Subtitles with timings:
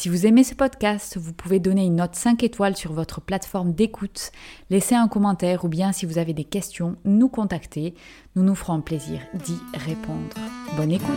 [0.00, 3.72] Si vous aimez ce podcast, vous pouvez donner une note 5 étoiles sur votre plateforme
[3.72, 4.30] d'écoute,
[4.70, 7.94] laisser un commentaire ou bien si vous avez des questions, nous contacter.
[8.36, 10.36] Nous nous ferons plaisir d'y répondre.
[10.76, 11.08] Bonne écoute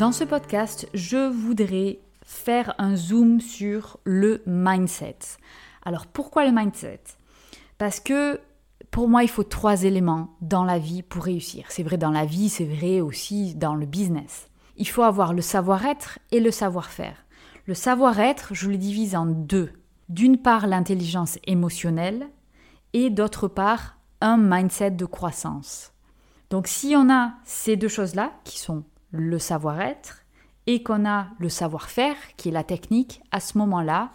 [0.00, 5.18] Dans ce podcast, je voudrais faire un zoom sur le mindset.
[5.84, 7.02] Alors pourquoi le mindset?
[7.78, 8.40] Parce que
[8.96, 11.66] pour moi, il faut trois éléments dans la vie pour réussir.
[11.68, 14.48] C'est vrai dans la vie, c'est vrai aussi dans le business.
[14.78, 17.26] Il faut avoir le savoir-être et le savoir-faire.
[17.66, 19.70] Le savoir-être, je le divise en deux.
[20.08, 22.26] D'une part, l'intelligence émotionnelle
[22.94, 25.92] et d'autre part, un mindset de croissance.
[26.48, 30.24] Donc si on a ces deux choses-là, qui sont le savoir-être,
[30.66, 34.12] et qu'on a le savoir-faire, qui est la technique, à ce moment-là,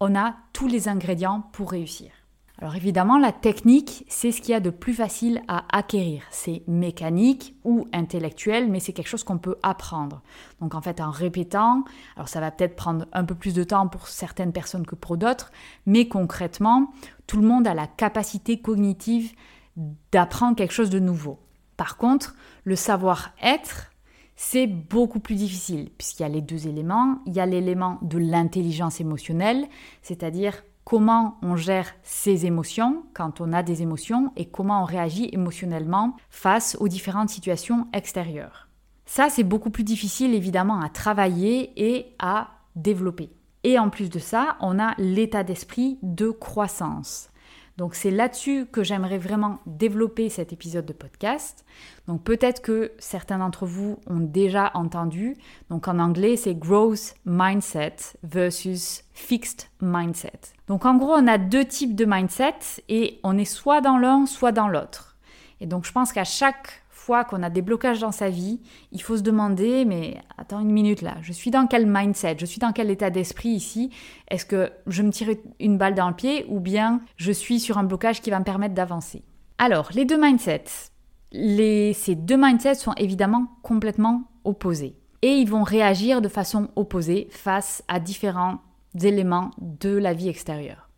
[0.00, 2.10] on a tous les ingrédients pour réussir.
[2.60, 6.24] Alors évidemment, la technique, c'est ce qu'il y a de plus facile à acquérir.
[6.30, 10.22] C'est mécanique ou intellectuel, mais c'est quelque chose qu'on peut apprendre.
[10.60, 11.84] Donc en fait, en répétant,
[12.16, 15.16] alors ça va peut-être prendre un peu plus de temps pour certaines personnes que pour
[15.16, 15.52] d'autres,
[15.86, 16.92] mais concrètement,
[17.28, 19.32] tout le monde a la capacité cognitive
[20.10, 21.38] d'apprendre quelque chose de nouveau.
[21.76, 22.34] Par contre,
[22.64, 23.92] le savoir-être,
[24.34, 27.20] c'est beaucoup plus difficile, puisqu'il y a les deux éléments.
[27.26, 29.66] Il y a l'élément de l'intelligence émotionnelle,
[30.02, 35.28] c'est-à-dire comment on gère ses émotions quand on a des émotions et comment on réagit
[35.34, 38.68] émotionnellement face aux différentes situations extérieures.
[39.04, 43.28] Ça, c'est beaucoup plus difficile évidemment à travailler et à développer.
[43.64, 47.28] Et en plus de ça, on a l'état d'esprit de croissance.
[47.78, 51.64] Donc c'est là-dessus que j'aimerais vraiment développer cet épisode de podcast.
[52.08, 55.36] Donc peut-être que certains d'entre vous ont déjà entendu.
[55.70, 57.94] Donc en anglais, c'est growth mindset
[58.24, 60.40] versus fixed mindset.
[60.66, 64.26] Donc en gros, on a deux types de mindset et on est soit dans l'un,
[64.26, 65.16] soit dans l'autre.
[65.60, 68.60] Et donc je pense qu'à chaque qu'on a des blocages dans sa vie,
[68.92, 72.46] il faut se demander, mais attends une minute là, je suis dans quel mindset, je
[72.46, 73.90] suis dans quel état d'esprit ici
[74.28, 77.78] Est-ce que je me tire une balle dans le pied ou bien je suis sur
[77.78, 79.22] un blocage qui va me permettre d'avancer?
[79.58, 80.90] Alors, les deux mindsets,
[81.32, 84.94] ces deux mindsets sont évidemment complètement opposés.
[85.22, 88.58] Et ils vont réagir de façon opposée face à différents
[89.02, 90.88] éléments de la vie extérieure.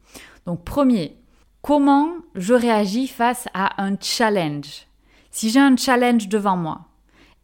[0.47, 1.17] Donc premier,
[1.63, 4.87] comment je réagis face à un challenge?
[5.31, 6.81] Si j'ai un challenge devant moi,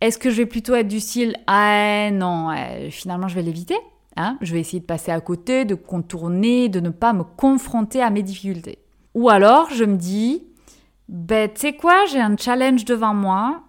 [0.01, 2.55] est-ce que je vais plutôt être du style Ah non,
[2.91, 3.77] finalement je vais l'éviter
[4.17, 8.03] hein Je vais essayer de passer à côté, de contourner, de ne pas me confronter
[8.03, 8.79] à mes difficultés.
[9.15, 10.43] Ou alors je me dis
[11.09, 13.63] Ben tu sais quoi, j'ai un challenge devant moi,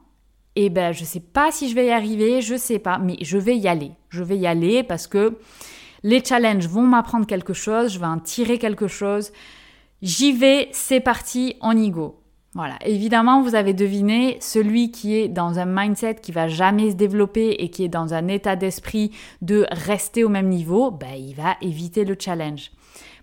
[0.55, 3.37] et ben je sais pas si je vais y arriver, je sais pas, mais je
[3.37, 3.91] vais y aller.
[4.09, 5.37] Je vais y aller parce que
[6.03, 9.31] les challenges vont m'apprendre quelque chose, je vais en tirer quelque chose.
[10.01, 12.19] J'y vais, c'est parti, on y go.
[12.57, 16.95] Voilà, évidemment, vous avez deviné, celui qui est dans un mindset qui va jamais se
[16.95, 19.11] développer et qui est dans un état d'esprit
[19.43, 22.71] de rester au même niveau, ben, il va éviter le challenge.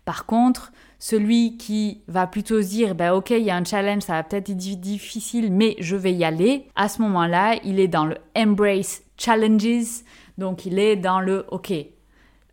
[0.04, 4.02] Par contre, celui qui va plutôt se dire, ben, ok, il y a un challenge,
[4.04, 7.88] ça va peut-être être difficile, mais je vais y aller, à ce moment-là, il est
[7.88, 10.04] dans le embrace challenges,
[10.38, 11.72] donc il est dans le, ok,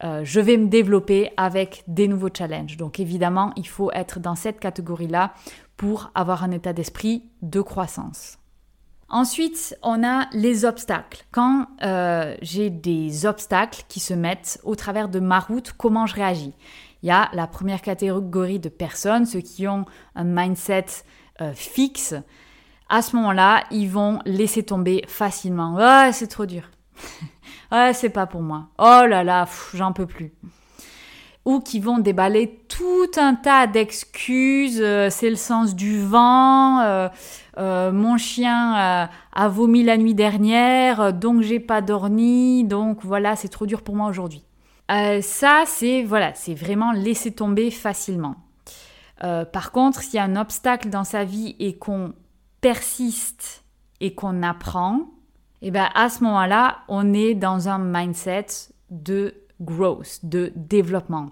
[0.04, 2.76] euh, je vais me développer avec des nouveaux challenges.
[2.78, 5.34] Donc évidemment, il faut être dans cette catégorie-là
[5.78, 8.38] pour avoir un état d'esprit de croissance.
[9.10, 11.26] Ensuite, on a les obstacles.
[11.32, 16.16] Quand euh, j'ai des obstacles qui se mettent au travers de ma route, comment je
[16.16, 16.54] réagis?
[17.04, 20.86] Il y a la première catégorie de personnes, ceux qui ont un mindset
[21.42, 22.16] euh, fixe.
[22.88, 25.76] À ce moment-là, ils vont laisser tomber facilement.
[25.78, 26.70] Ah, c'est trop dur.
[27.72, 28.70] ah, c'est pas pour moi.
[28.78, 30.32] Oh là là, j'en peux plus
[31.46, 34.80] ou qui vont déballer tout un tas d'excuses.
[34.82, 36.80] Euh, c'est le sens du vent.
[36.82, 37.10] Euh,
[37.58, 42.64] euh, mon chien a vomi la nuit dernière, donc j'ai pas dormi.
[42.64, 44.44] Donc voilà, c'est trop dur pour moi aujourd'hui.
[44.90, 48.36] ça, c'est voilà, c'est vraiment laisser tomber facilement.
[49.20, 52.14] par contre, s'il y a un obstacle dans sa vie et qu'on
[52.62, 53.64] persiste
[54.00, 55.12] et qu'on apprend,
[55.62, 58.48] et eh ben à ce moment-là, on est dans un mindset
[58.90, 61.32] de growth, de développement.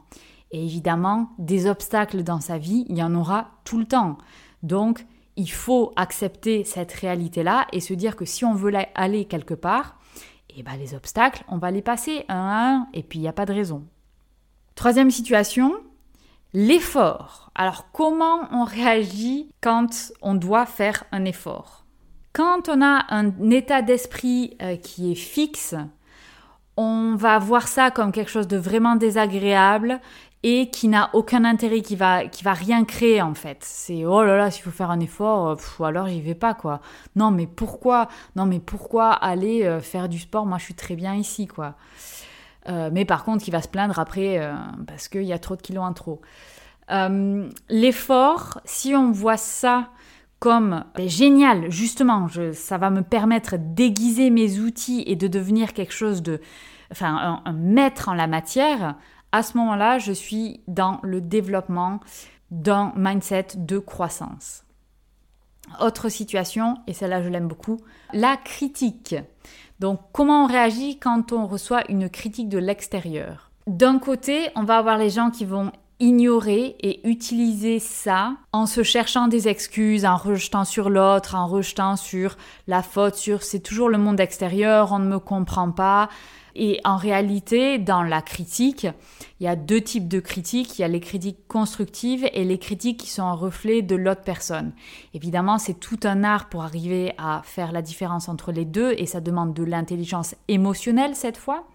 [0.51, 4.17] Et évidemment, des obstacles dans sa vie, il y en aura tout le temps.
[4.63, 5.05] Donc,
[5.35, 9.97] il faut accepter cette réalité-là et se dire que si on veut aller quelque part,
[10.55, 13.27] eh ben les obstacles, on va les passer un à un et puis il n'y
[13.27, 13.85] a pas de raison.
[14.75, 15.73] Troisième situation,
[16.53, 17.51] l'effort.
[17.55, 21.85] Alors comment on réagit quand on doit faire un effort?
[22.33, 25.75] Quand on a un état d'esprit euh, qui est fixe,
[26.81, 29.99] on va voir ça comme quelque chose de vraiment désagréable
[30.43, 33.57] et qui n'a aucun intérêt, qui va, va rien créer en fait.
[33.59, 36.79] C'est oh là là, s'il faut faire un effort, euh, alors j'y vais pas quoi.
[37.17, 40.45] Non mais pourquoi Non mais pourquoi aller euh, faire du sport?
[40.45, 41.75] Moi je suis très bien ici quoi.
[42.69, 44.39] Euh, mais par contre, qui va se plaindre après
[44.87, 46.21] parce qu'il y a trop de kilos en trop.
[47.69, 49.89] L'effort, si on voit ça
[50.39, 55.93] comme ben, génial, justement, ça va me permettre d'aiguiser mes outils et de devenir quelque
[55.93, 56.39] chose de,
[56.91, 58.95] enfin, un maître en la matière,
[59.31, 61.99] à ce moment-là, je suis dans le développement
[62.51, 64.63] d'un mindset de croissance.
[65.79, 67.77] Autre situation, et celle-là je l'aime beaucoup,
[68.11, 69.15] la critique.
[69.79, 73.51] Donc comment on réagit quand on reçoit une critique de l'extérieur?
[73.67, 78.83] D'un côté, on va avoir les gens qui vont ignorer et utiliser ça en se
[78.83, 82.37] cherchant des excuses, en rejetant sur l'autre, en rejetant sur
[82.67, 86.09] la faute, sur c'est toujours le monde extérieur, on ne me comprend pas,
[86.55, 88.85] et en réalité, dans la critique,
[89.39, 90.77] il y a deux types de critiques.
[90.77, 94.23] Il y a les critiques constructives et les critiques qui sont un reflet de l'autre
[94.23, 94.73] personne.
[95.13, 99.05] Évidemment, c'est tout un art pour arriver à faire la différence entre les deux et
[99.05, 101.65] ça demande de l'intelligence émotionnelle cette fois.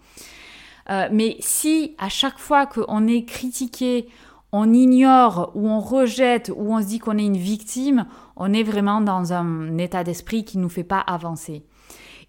[0.89, 4.07] Euh, mais si à chaque fois qu'on est critiqué,
[4.51, 8.05] on ignore ou on rejette ou on se dit qu'on est une victime,
[8.35, 11.65] on est vraiment dans un état d'esprit qui ne nous fait pas avancer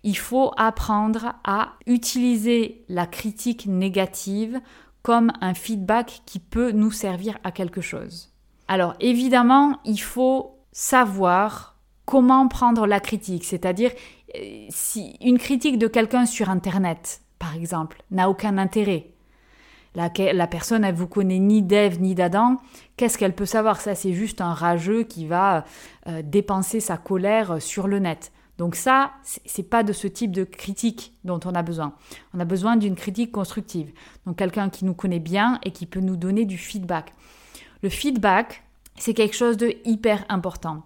[0.07, 4.61] il faut apprendre à utiliser la critique négative
[5.03, 8.33] comme un feedback qui peut nous servir à quelque chose.
[8.69, 13.91] Alors évidemment, il faut savoir comment prendre la critique, c'est-à-dire
[14.37, 19.11] euh, si une critique de quelqu'un sur Internet, par exemple, n'a aucun intérêt,
[19.97, 22.61] la, personne, elle vous connaît ni d'Ève ni d'Adam,
[22.97, 23.81] qu'est-ce qu'elle peut savoir?
[23.81, 25.65] Ça, c'est juste un rageux qui va
[26.07, 28.31] euh, dépenser sa colère sur le net.
[28.59, 31.95] Donc ça, c'est pas de ce type de critique dont on a besoin.
[32.35, 33.93] On a besoin d'une critique constructive.
[34.27, 37.13] Donc quelqu'un qui nous connaît bien et qui peut nous donner du feedback.
[37.83, 38.65] Le feedback,
[38.97, 40.85] c'est quelque chose de hyper important.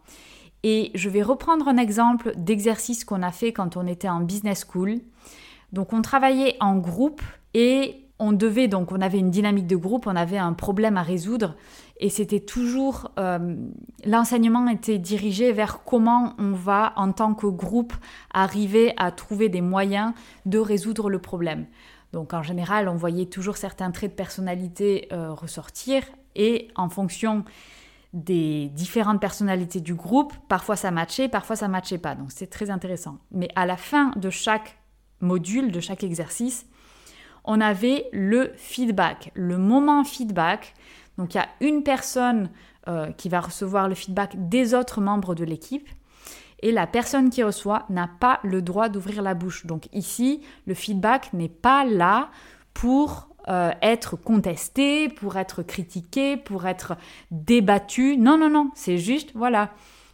[0.63, 4.65] Et je vais reprendre un exemple d'exercice qu'on a fait quand on était en business
[4.69, 5.01] school.
[5.73, 7.23] Donc on travaillait en groupe
[7.55, 11.03] et on devait donc on avait une dynamique de groupe, on avait un problème à
[11.03, 11.57] résoudre
[12.01, 13.57] et c'était toujours, euh,
[14.07, 17.93] l'enseignement était dirigé vers comment on va, en tant que groupe,
[18.33, 20.15] arriver à trouver des moyens
[20.47, 21.67] de résoudre le problème.
[22.15, 26.03] Donc en général, on voyait toujours certains traits de personnalité euh, ressortir
[26.35, 27.45] et en fonction
[28.15, 32.15] des différentes personnalités du groupe, parfois ça matchait, parfois ça matchait pas.
[32.15, 33.19] Donc c'est très intéressant.
[33.31, 34.80] Mais à la fin de chaque
[35.21, 36.67] module, de chaque exercice,
[37.45, 40.75] on avait le feedback, le moment feedback
[41.21, 42.49] donc il y a une personne
[42.89, 45.87] euh, qui va recevoir le feedback des autres membres de l'équipe
[46.63, 49.67] et la personne qui reçoit n'a pas le droit d'ouvrir la bouche.
[49.67, 52.31] Donc ici, le feedback n'est pas là
[52.73, 56.97] pour euh, être contesté, pour être critiqué, pour être
[57.31, 58.17] débattu.
[58.17, 59.71] Non, non, non, c'est juste, voilà,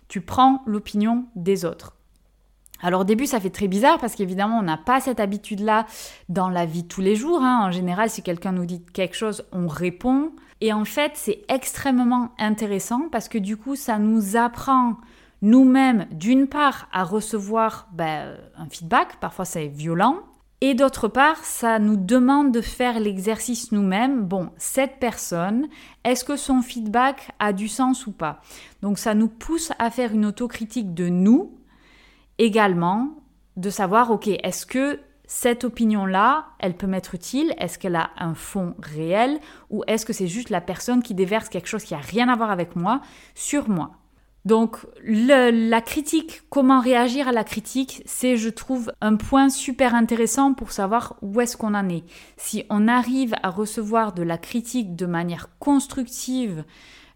[0.09, 1.96] tu prends l'opinion des autres.
[2.83, 5.87] Alors au début, ça fait très bizarre parce qu'évidemment, on n'a pas cette habitude-là
[6.29, 7.41] dans la vie tous les jours.
[7.43, 7.63] Hein.
[7.65, 10.33] En général, si quelqu'un nous dit quelque chose, on répond.
[10.61, 14.97] Et en fait, c'est extrêmement intéressant parce que du coup, ça nous apprend
[15.43, 20.21] nous-mêmes, d'une part, à recevoir ben, un feedback, parfois c'est violent,
[20.63, 24.23] et d'autre part, ça nous demande de faire l'exercice nous-mêmes.
[24.23, 25.69] Bon, cette personne,
[26.03, 28.41] est-ce que son feedback a du sens ou pas?
[28.81, 31.53] Donc ça nous pousse à faire une autocritique de nous
[32.39, 33.11] également,
[33.57, 37.55] de savoir, ok, est-ce que cette opinion-là, elle peut m'être utile?
[37.59, 39.41] Est-ce qu'elle a un fond réel?
[39.71, 42.37] Ou est-ce que c'est juste la personne qui déverse quelque chose qui n'a rien à
[42.37, 43.01] voir avec moi
[43.35, 43.93] sur moi?
[44.45, 50.55] Donc la critique, comment réagir à la critique, c'est je trouve un point super intéressant
[50.55, 52.05] pour savoir où est-ce qu'on en est.
[52.37, 56.65] Si on arrive à recevoir de la critique de manière constructive,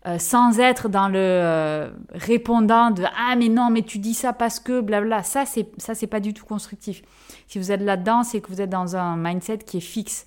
[0.07, 4.33] euh, sans être dans le euh, répondant de ah mais non mais tu dis ça
[4.33, 7.03] parce que blabla ça c'est ça c'est pas du tout constructif
[7.49, 10.27] si vous êtes là-dedans c'est que vous êtes dans un mindset qui est fixe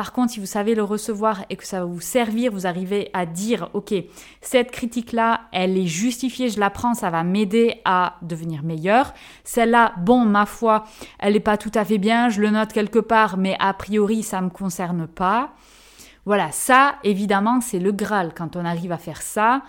[0.00, 3.10] par contre, si vous savez le recevoir et que ça va vous servir, vous arrivez
[3.12, 3.92] à dire, OK,
[4.40, 9.12] cette critique-là, elle est justifiée, je la prends, ça va m'aider à devenir meilleur.
[9.44, 10.84] Celle-là, bon, ma foi,
[11.18, 14.22] elle n'est pas tout à fait bien, je le note quelque part, mais a priori,
[14.22, 15.52] ça me concerne pas.
[16.24, 18.32] Voilà, ça, évidemment, c'est le Graal.
[18.34, 19.62] Quand on arrive à faire ça,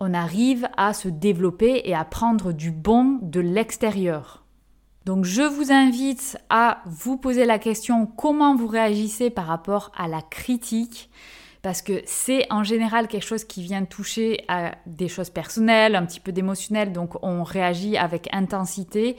[0.00, 4.44] on arrive à se développer et à prendre du bon de l'extérieur.
[5.04, 10.08] Donc je vous invite à vous poser la question comment vous réagissez par rapport à
[10.08, 11.10] la critique?
[11.64, 16.04] parce que c'est en général quelque chose qui vient toucher à des choses personnelles, un
[16.04, 19.16] petit peu d'émotionnel, donc on réagit avec intensité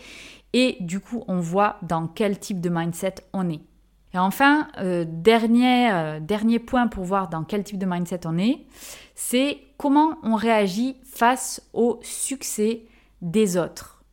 [0.53, 3.61] et du coup on voit dans quel type de mindset on est.
[4.15, 8.37] Et enfin, euh, dernier, euh, dernier point pour voir dans quel type de mindset on
[8.37, 8.61] est,
[9.13, 12.83] c'est comment on réagit face au succès
[13.21, 14.03] des autres.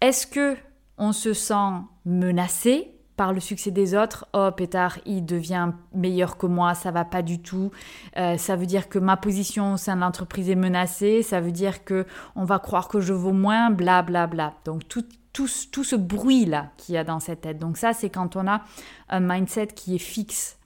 [0.00, 0.56] Est-ce que
[0.98, 4.28] on se sent menacé par le succès des autres?
[4.34, 7.72] Oh, pétard, il devient meilleur que moi, ça va pas du tout.
[8.18, 11.24] Euh, ça veut dire que ma position au sein de l'entreprise est menacée.
[11.24, 14.54] Ça veut dire que on va croire que je vaux moins, bla bla bla.
[14.64, 17.58] Donc tout, tout, tout ce bruit là qu'il y a dans cette tête.
[17.58, 18.62] Donc ça, c'est quand on a
[19.08, 20.58] un mindset qui est fixe.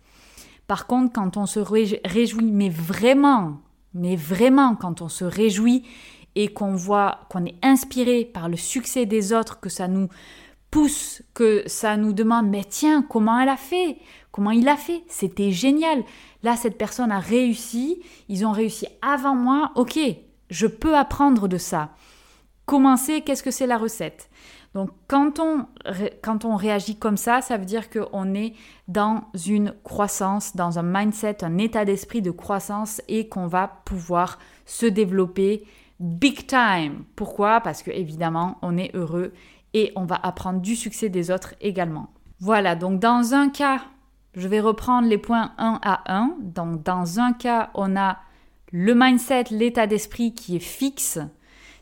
[0.67, 3.59] Par contre, quand on se réjouit, mais vraiment,
[3.93, 5.85] mais vraiment, quand on se réjouit
[6.35, 10.09] et qu'on voit qu'on est inspiré par le succès des autres, que ça nous
[10.71, 13.99] pousse, que ça nous demande, mais tiens, comment elle a fait?
[14.33, 15.05] Comment il a fait?
[15.07, 16.03] C'était génial.
[16.43, 19.99] Là, cette personne a réussi, ils ont réussi avant moi, ok,
[20.51, 21.91] je peux apprendre de ça.
[22.67, 24.29] Commencer, qu'est-ce que c'est la recette?
[24.75, 25.67] Donc quand on,
[26.23, 28.55] quand on réagit comme ça, ça veut dire qu'on est
[28.89, 34.39] dans une croissance, dans un mindset, un état d'esprit de croissance et qu'on va pouvoir
[34.67, 35.65] se développer
[36.01, 37.05] big time.
[37.15, 37.61] Pourquoi?
[37.61, 39.33] Parce que évidemment, on est heureux
[39.75, 42.09] et on va apprendre du succès des autres également.
[42.41, 43.81] Voilà, donc dans un cas,
[44.35, 46.37] je vais reprendre les points 1 à 1.
[46.41, 48.19] Donc dans un cas, on a
[48.73, 51.21] le mindset, l'état d'esprit qui est fixe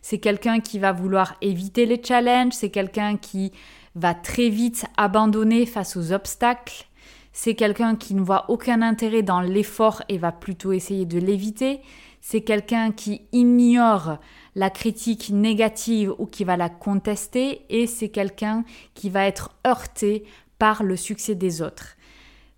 [0.02, 3.52] c'est quelqu'un qui va vouloir éviter les challenges, c'est quelqu'un qui
[3.94, 6.86] va très vite abandonner face aux obstacles,
[7.32, 11.80] c'est quelqu'un qui ne voit aucun intérêt dans l'effort et va plutôt essayer de l'éviter,
[12.20, 14.18] c'est quelqu'un qui ignore
[14.54, 20.24] la critique négative ou qui va la contester et c'est quelqu'un qui va être heurté
[20.58, 21.96] par le succès des autres.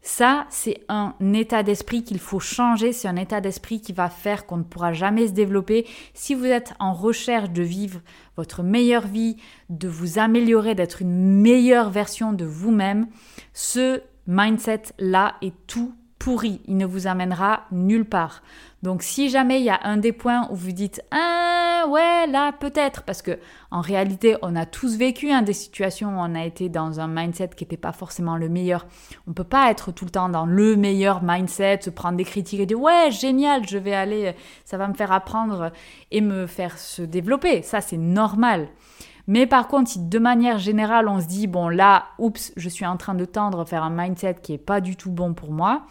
[0.07, 4.45] Ça, c'est un état d'esprit qu'il faut changer, c'est un état d'esprit qui va faire
[4.45, 5.87] qu'on ne pourra jamais se développer.
[6.13, 8.01] Si vous êtes en recherche de vivre
[8.37, 9.39] votre meilleure vie,
[9.71, 13.07] de vous améliorer, d'être une meilleure version de vous-même,
[13.55, 15.95] ce mindset-là est tout
[16.25, 18.43] pourri, il ne vous amènera nulle part.
[18.83, 22.51] Donc si jamais il y a un des points où vous dites ah ouais là
[22.53, 23.39] peut-être parce que
[23.71, 27.09] en réalité on a tous vécu hein, des situations où on a été dans un
[27.09, 28.87] mindset qui n'était pas forcément le meilleur.
[29.29, 32.61] On peut pas être tout le temps dans le meilleur mindset, se prendre des critiques
[32.61, 35.73] et dire ouais génial je vais aller ça va me faire apprendre
[36.11, 37.61] et me faire se développer.
[37.61, 38.69] Ça c'est normal.
[39.27, 42.85] Mais par contre, si de manière générale, on se dit, bon là, oups, je suis
[42.85, 45.87] en train de tendre vers un mindset qui n'est pas du tout bon pour moi,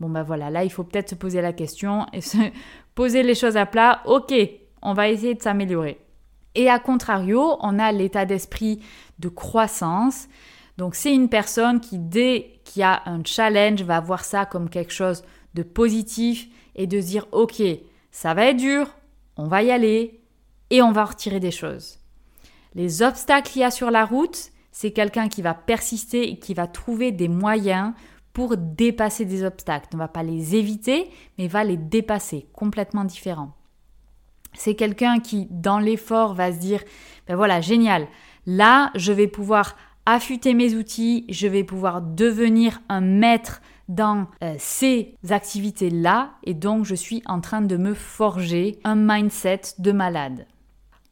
[0.00, 2.38] bon ben voilà, là, il faut peut-être se poser la question et se
[2.94, 4.00] poser les choses à plat.
[4.04, 4.34] Ok,
[4.82, 6.00] on va essayer de s'améliorer.
[6.54, 8.82] Et à contrario, on a l'état d'esprit
[9.18, 10.28] de croissance.
[10.76, 14.68] Donc c'est une personne qui, dès qu'il y a un challenge, va voir ça comme
[14.68, 15.24] quelque chose
[15.54, 17.62] de positif et de dire, ok,
[18.10, 18.88] ça va être dur,
[19.36, 20.20] on va y aller
[20.70, 22.01] et on va retirer des choses.
[22.74, 26.54] Les obstacles qu'il y a sur la route, c'est quelqu'un qui va persister et qui
[26.54, 27.92] va trouver des moyens
[28.32, 29.88] pour dépasser des obstacles.
[29.92, 33.52] On ne va pas les éviter, mais va les dépasser, complètement différent.
[34.54, 36.82] C'est quelqu'un qui, dans l'effort, va se dire,
[37.26, 38.06] ben voilà, génial,
[38.46, 39.76] là, je vais pouvoir
[40.06, 46.84] affûter mes outils, je vais pouvoir devenir un maître dans euh, ces activités-là, et donc
[46.84, 50.46] je suis en train de me forger un mindset de malade.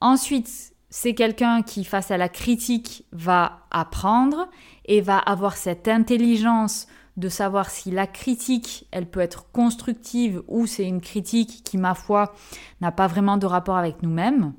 [0.01, 4.49] Ensuite, c'est quelqu'un qui, face à la critique, va apprendre
[4.85, 10.67] et va avoir cette intelligence de savoir si la critique, elle peut être constructive ou
[10.67, 12.35] c'est une critique qui, ma foi,
[12.81, 14.53] n'a pas vraiment de rapport avec nous-mêmes.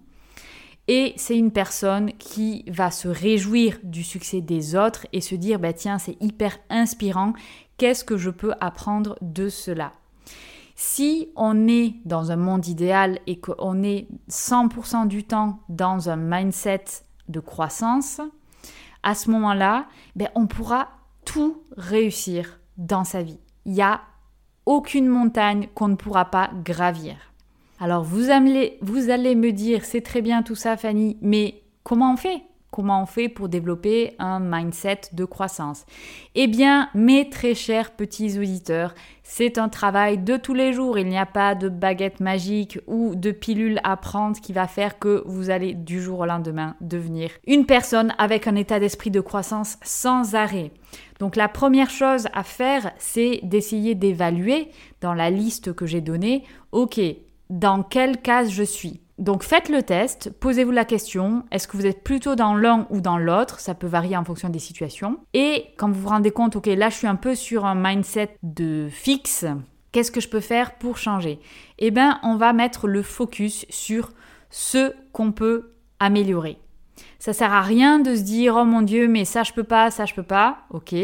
[0.87, 5.59] Et c'est une personne qui va se réjouir du succès des autres et se dire,
[5.59, 7.33] bah tiens, c'est hyper inspirant,
[7.77, 9.93] qu'est-ce que je peux apprendre de cela?
[10.83, 16.15] Si on est dans un monde idéal et qu'on est 100% du temps dans un
[16.15, 16.85] mindset
[17.29, 18.19] de croissance,
[19.03, 19.85] à ce moment-là,
[20.15, 20.89] ben, on pourra
[21.23, 23.37] tout réussir dans sa vie.
[23.67, 24.01] Il n'y a
[24.65, 27.15] aucune montagne qu'on ne pourra pas gravir.
[27.79, 28.23] Alors vous
[28.81, 32.41] vous allez me dire, c'est très bien tout ça Fanny, mais comment on fait?
[32.71, 35.85] Comment on fait pour développer un mindset de croissance
[36.35, 40.97] Eh bien, mes très chers petits auditeurs, c'est un travail de tous les jours.
[40.97, 44.99] Il n'y a pas de baguette magique ou de pilule à prendre qui va faire
[44.99, 49.19] que vous allez du jour au lendemain devenir une personne avec un état d'esprit de
[49.19, 50.71] croissance sans arrêt.
[51.19, 54.69] Donc la première chose à faire, c'est d'essayer d'évaluer
[55.01, 57.01] dans la liste que j'ai donnée, ok,
[57.49, 59.01] dans quelle case je suis?
[59.21, 62.99] Donc faites le test, posez-vous la question, est-ce que vous êtes plutôt dans l'un ou
[62.99, 63.59] dans l'autre?
[63.59, 65.19] Ça peut varier en fonction des situations.
[65.33, 68.35] Et quand vous vous rendez compte, ok, là je suis un peu sur un mindset
[68.43, 69.45] de fixe,
[69.91, 71.39] Qu'est-ce que je peux faire pour changer?
[71.77, 74.11] Eh bien, on va mettre le focus sur
[74.49, 76.57] ce qu'on peut améliorer.
[77.19, 79.91] Ça sert à rien de se dire oh mon dieu, mais ça je peux pas,
[79.91, 80.59] ça je peux pas.
[80.69, 80.95] OK.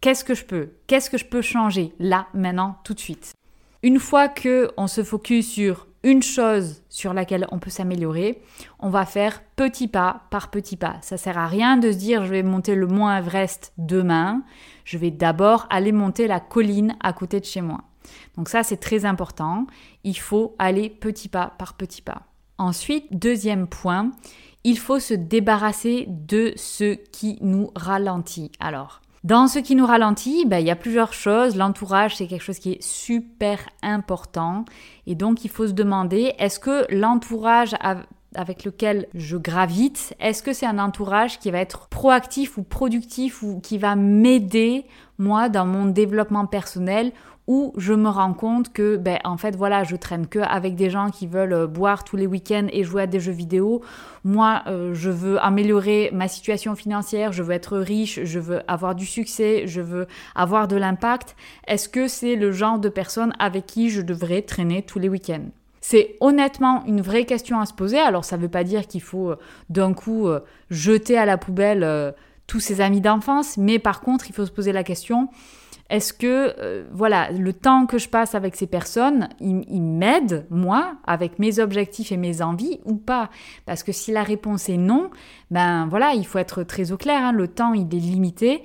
[0.00, 0.70] Qu'est-ce que je peux?
[0.86, 3.34] Qu'est-ce que je peux changer là maintenant tout de suite?
[3.82, 8.42] Une fois que on se focus sur une chose sur laquelle on peut s'améliorer,
[8.78, 10.96] on va faire petit pas par petit pas.
[11.02, 14.42] Ça sert à rien de se dire je vais monter le Mont Everest demain,
[14.84, 17.82] je vais d'abord aller monter la colline à côté de chez moi.
[18.36, 19.66] Donc ça c'est très important,
[20.04, 22.22] il faut aller petit pas par petit pas.
[22.58, 24.10] Ensuite, deuxième point,
[24.64, 28.52] il faut se débarrasser de ce qui nous ralentit.
[28.60, 31.56] Alors, dans ce qui nous ralentit, ben, il y a plusieurs choses.
[31.56, 34.64] L'entourage, c'est quelque chose qui est super important.
[35.06, 37.74] Et donc, il faut se demander, est-ce que l'entourage
[38.34, 43.42] avec lequel je gravite, est-ce que c'est un entourage qui va être proactif ou productif
[43.42, 44.86] ou qui va m'aider,
[45.18, 47.12] moi, dans mon développement personnel
[47.46, 50.90] où je me rends compte que, ben, en fait, voilà, je traîne que avec des
[50.90, 53.82] gens qui veulent euh, boire tous les week-ends et jouer à des jeux vidéo.
[54.24, 58.94] Moi, euh, je veux améliorer ma situation financière, je veux être riche, je veux avoir
[58.94, 61.34] du succès, je veux avoir de l'impact.
[61.66, 65.48] Est-ce que c'est le genre de personne avec qui je devrais traîner tous les week-ends?
[65.80, 67.98] C'est honnêtement une vraie question à se poser.
[67.98, 69.38] Alors ça ne veut pas dire qu'il faut euh,
[69.70, 70.28] d'un coup
[70.70, 72.14] jeter à la poubelle
[72.46, 75.28] tous ses amis d'enfance, mais par contre il faut se poser la question
[75.90, 80.94] est-ce que, euh, voilà, le temps que je passe avec ces personnes, il, m'aide, moi,
[81.04, 83.28] avec mes objectifs et mes envies ou pas?
[83.66, 85.10] Parce que si la réponse est non,
[85.50, 88.62] ben voilà, il faut être très au clair, hein, le temps, il est limité.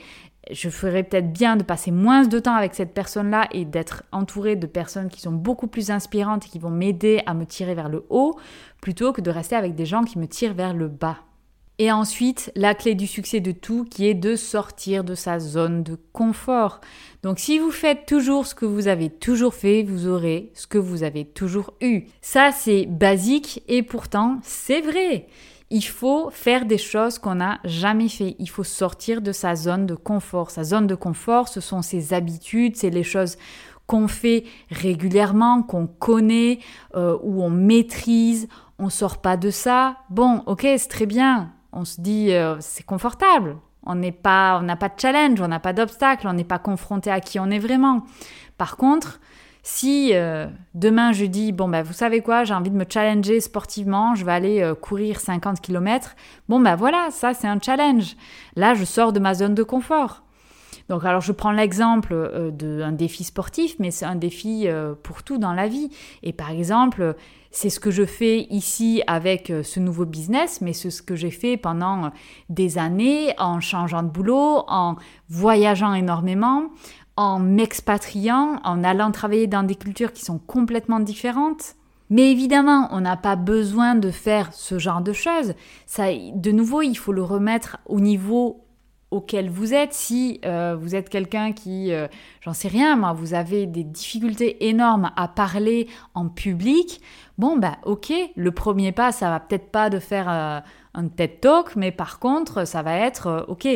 [0.51, 4.55] Je ferais peut-être bien de passer moins de temps avec cette personne-là et d'être entouré
[4.55, 7.89] de personnes qui sont beaucoup plus inspirantes et qui vont m'aider à me tirer vers
[7.89, 8.35] le haut,
[8.81, 11.17] plutôt que de rester avec des gens qui me tirent vers le bas.
[11.77, 15.83] Et ensuite, la clé du succès de tout qui est de sortir de sa zone
[15.83, 16.79] de confort.
[17.21, 20.77] Donc si vous faites toujours ce que vous avez toujours fait, vous aurez ce que
[20.77, 22.05] vous avez toujours eu.
[22.21, 25.27] Ça, c'est basique et pourtant, c'est vrai.
[25.69, 28.37] Il faut faire des choses qu'on n'a jamais fait.
[28.39, 30.51] Il faut sortir de sa zone de confort.
[30.51, 33.37] Sa zone de confort, ce sont ses habitudes, c'est les choses
[33.85, 36.59] qu'on fait régulièrement, qu'on connaît,
[36.95, 38.47] euh, où on maîtrise.
[38.79, 39.97] On sort pas de ça.
[40.09, 43.57] Bon, ok, c'est très bien on se dit euh, c'est confortable.
[43.85, 46.57] On n'est pas, on n'a pas de challenge, on n'a pas d'obstacle, on n'est pas
[46.57, 48.03] confronté à qui on est vraiment.
[48.57, 49.19] Par contre,
[49.61, 53.39] si euh, demain je dis bon ben vous savez quoi, j'ai envie de me challenger
[53.41, 56.15] sportivement, je vais aller euh, courir 50 km,
[56.49, 58.15] bon ben voilà, ça c'est un challenge.
[58.55, 60.23] Là, je sors de ma zone de confort.
[60.89, 64.67] Donc alors je prends l'exemple d'un défi sportif, mais c'est un défi
[65.01, 65.89] pour tout dans la vie.
[66.21, 67.15] Et par exemple,
[67.55, 71.15] c'est ce que je fais ici avec euh, ce nouveau business, mais c'est ce que
[71.15, 72.11] j'ai fait pendant
[72.49, 74.97] des années en changeant de boulot, en
[75.29, 76.65] voyageant énormément,
[77.15, 81.75] en m'expatriant, en allant travailler dans des cultures qui sont complètement différentes.
[82.09, 85.53] Mais évidemment, on n'a pas besoin de faire ce genre de choses.
[85.85, 88.64] Ça, de nouveau, il faut le remettre au niveau
[89.15, 89.93] auquel vous êtes.
[89.93, 92.07] Si euh, vous êtes quelqu'un qui, euh,
[92.41, 97.01] j'en sais rien, moi, vous avez des difficultés énormes à parler en public,
[97.37, 100.59] bon, bah ok, le premier pas, ça va peut-être pas de faire euh,
[100.93, 103.67] un TED Talk, mais par contre, ça va être, ok,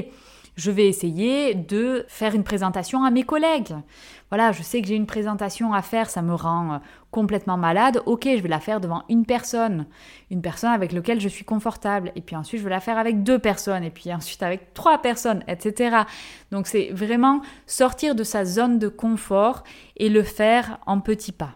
[0.59, 3.75] je vais essayer de faire une présentation à mes collègues.
[4.29, 6.77] Voilà, je sais que j'ai une présentation à faire, ça me rend euh,
[7.11, 8.03] complètement malade.
[8.05, 9.87] Ok, je vais la faire devant une personne,
[10.29, 12.11] une personne avec laquelle je suis confortable.
[12.15, 15.01] Et puis ensuite, je vais la faire avec deux personnes, et puis ensuite avec trois
[15.01, 15.99] personnes, etc.
[16.51, 19.63] Donc c'est vraiment sortir de sa zone de confort
[19.95, 21.55] et le faire en petits pas.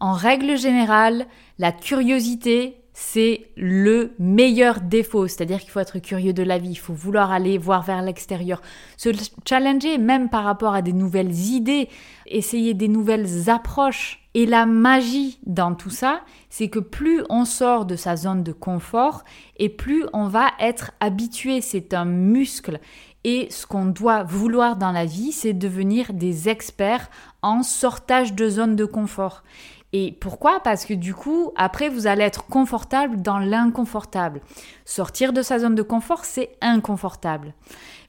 [0.00, 1.26] En règle générale,
[1.58, 5.28] la curiosité, c'est le meilleur défaut.
[5.28, 8.60] C'est-à-dire qu'il faut être curieux de la vie, il faut vouloir aller voir vers l'extérieur,
[8.96, 9.10] se
[9.48, 11.88] challenger même par rapport à des nouvelles idées,
[12.26, 14.28] essayer des nouvelles approches.
[14.34, 18.52] Et la magie dans tout ça, c'est que plus on sort de sa zone de
[18.52, 19.22] confort
[19.58, 21.60] et plus on va être habitué.
[21.60, 22.80] C'est un muscle.
[23.22, 27.10] Et ce qu'on doit vouloir dans la vie, c'est devenir des experts
[27.42, 29.44] en sortage de zone de confort.
[29.92, 30.60] Et pourquoi?
[30.60, 34.42] Parce que du coup, après, vous allez être confortable dans l'inconfortable.
[34.84, 37.54] Sortir de sa zone de confort, c'est inconfortable.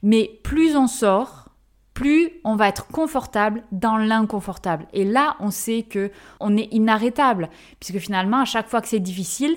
[0.02, 1.48] Mais plus on sort,
[1.94, 4.86] plus on va être confortable dans l'inconfortable.
[4.92, 9.00] Et là, on sait que on est inarrêtable, puisque finalement, à chaque fois que c'est
[9.00, 9.56] difficile,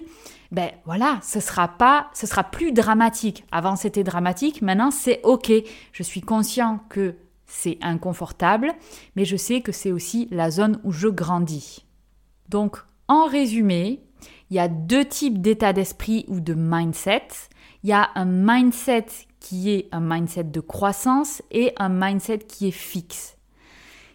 [0.51, 3.43] ben voilà, ce sera pas, ce sera plus dramatique.
[3.51, 5.51] Avant, c'était dramatique, maintenant, c'est ok.
[5.91, 7.15] Je suis conscient que
[7.47, 8.73] c'est inconfortable,
[9.15, 11.86] mais je sais que c'est aussi la zone où je grandis.
[12.49, 12.77] Donc,
[13.08, 14.01] en résumé,
[14.49, 17.27] il y a deux types d'état d'esprit ou de mindset.
[17.84, 19.08] Il y a un mindset
[19.39, 23.38] qui est un mindset de croissance et un mindset qui est fixe.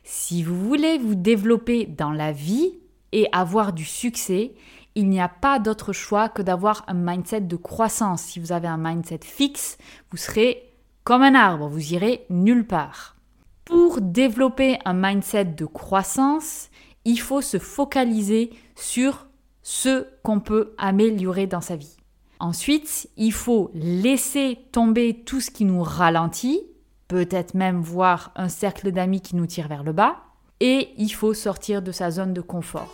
[0.05, 2.79] Si vous voulez vous développer dans la vie
[3.13, 4.55] et avoir du succès,
[4.95, 8.23] il n'y a pas d'autre choix que d'avoir un mindset de croissance.
[8.23, 9.77] Si vous avez un mindset fixe,
[10.11, 10.73] vous serez
[11.05, 13.17] comme un arbre, vous irez nulle part.
[13.65, 16.71] Pour développer un mindset de croissance,
[17.05, 19.27] il faut se focaliser sur
[19.63, 21.97] ce qu'on peut améliorer dans sa vie.
[22.41, 26.63] Ensuite, il faut laisser tomber tout ce qui nous ralentit,
[27.09, 30.17] peut-être même voir un cercle d'amis qui nous tire vers le bas,
[30.61, 32.93] et il faut sortir de sa zone de confort.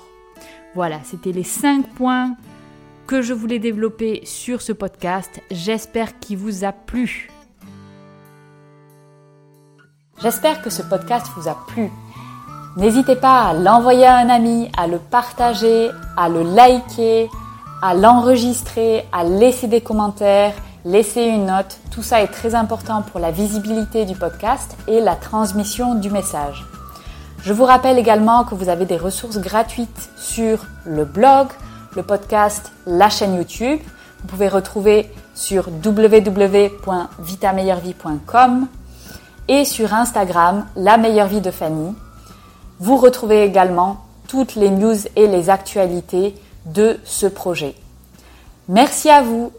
[0.74, 2.36] Voilà, c'était les 5 points
[3.06, 5.40] que je voulais développer sur ce podcast.
[5.50, 7.30] J'espère qu'il vous a plu.
[10.22, 11.90] J'espère que ce podcast vous a plu.
[12.76, 17.30] N'hésitez pas à l'envoyer à un ami, à le partager, à le liker,
[17.80, 21.78] à l'enregistrer, à laisser des commentaires, laisser une note.
[21.92, 26.66] Tout ça est très important pour la visibilité du podcast et la transmission du message.
[27.44, 31.46] Je vous rappelle également que vous avez des ressources gratuites sur le blog,
[31.94, 33.78] le podcast, la chaîne YouTube.
[34.20, 38.66] Vous pouvez retrouver sur www.vitameilleurvie.com
[39.46, 41.94] et sur Instagram, la meilleure vie de Fanny.
[42.80, 46.34] Vous retrouvez également toutes les news et les actualités
[46.66, 47.74] de ce projet.
[48.68, 49.52] Merci à vous